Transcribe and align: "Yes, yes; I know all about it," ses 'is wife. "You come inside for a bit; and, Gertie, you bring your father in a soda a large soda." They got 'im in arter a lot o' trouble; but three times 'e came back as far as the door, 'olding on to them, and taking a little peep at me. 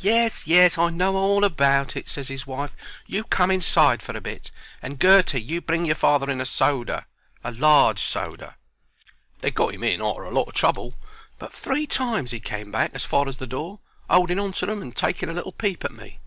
"Yes, 0.00 0.48
yes; 0.48 0.76
I 0.76 0.90
know 0.90 1.14
all 1.14 1.44
about 1.44 1.94
it," 1.94 2.08
ses 2.08 2.28
'is 2.30 2.48
wife. 2.48 2.72
"You 3.06 3.22
come 3.22 3.52
inside 3.52 4.02
for 4.02 4.16
a 4.16 4.20
bit; 4.20 4.50
and, 4.82 5.00
Gertie, 5.00 5.40
you 5.40 5.60
bring 5.60 5.84
your 5.84 5.94
father 5.94 6.28
in 6.28 6.40
a 6.40 6.44
soda 6.44 7.06
a 7.44 7.52
large 7.52 8.00
soda." 8.02 8.56
They 9.42 9.52
got 9.52 9.72
'im 9.72 9.84
in 9.84 10.02
arter 10.02 10.24
a 10.24 10.32
lot 10.32 10.48
o' 10.48 10.50
trouble; 10.50 10.96
but 11.38 11.52
three 11.52 11.86
times 11.86 12.34
'e 12.34 12.40
came 12.40 12.72
back 12.72 12.90
as 12.92 13.04
far 13.04 13.28
as 13.28 13.36
the 13.38 13.46
door, 13.46 13.78
'olding 14.10 14.40
on 14.40 14.50
to 14.54 14.66
them, 14.66 14.82
and 14.82 14.96
taking 14.96 15.28
a 15.28 15.32
little 15.34 15.52
peep 15.52 15.84
at 15.84 15.92
me. 15.94 16.18